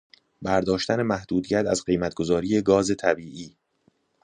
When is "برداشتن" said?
0.41-1.01